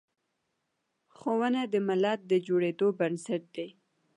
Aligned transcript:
ښوونه 1.15 1.61
د 1.73 1.75
ملت 1.87 2.19
د 2.31 2.33
جوړیدو 2.47 2.87
بنسټ 2.99 3.43
دی. 3.55 3.69